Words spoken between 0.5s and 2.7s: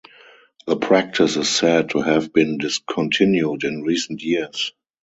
The practice is said to have been